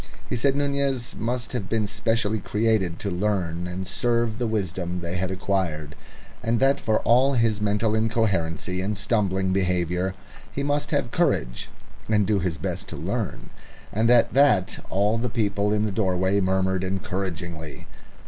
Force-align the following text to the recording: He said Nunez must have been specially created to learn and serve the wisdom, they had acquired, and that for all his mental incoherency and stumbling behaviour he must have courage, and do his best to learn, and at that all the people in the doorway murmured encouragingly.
He 0.27 0.35
said 0.35 0.55
Nunez 0.55 1.15
must 1.15 1.53
have 1.53 1.69
been 1.69 1.85
specially 1.85 2.39
created 2.39 2.97
to 3.01 3.11
learn 3.11 3.67
and 3.67 3.85
serve 3.85 4.39
the 4.39 4.47
wisdom, 4.47 5.01
they 5.01 5.15
had 5.15 5.29
acquired, 5.29 5.93
and 6.41 6.59
that 6.59 6.79
for 6.79 7.01
all 7.01 7.33
his 7.33 7.61
mental 7.61 7.93
incoherency 7.93 8.81
and 8.81 8.97
stumbling 8.97 9.53
behaviour 9.53 10.15
he 10.51 10.63
must 10.63 10.89
have 10.89 11.11
courage, 11.11 11.69
and 12.09 12.25
do 12.25 12.39
his 12.39 12.57
best 12.57 12.87
to 12.87 12.95
learn, 12.95 13.51
and 13.93 14.09
at 14.09 14.33
that 14.33 14.83
all 14.89 15.19
the 15.19 15.29
people 15.29 15.71
in 15.71 15.85
the 15.85 15.91
doorway 15.91 16.41
murmured 16.41 16.83
encouragingly. 16.83 17.85